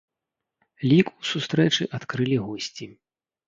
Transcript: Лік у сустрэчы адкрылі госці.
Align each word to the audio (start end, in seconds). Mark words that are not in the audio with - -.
Лік 0.93 1.11
у 1.19 1.29
сустрэчы 1.33 1.89
адкрылі 2.01 2.43
госці. 2.49 2.93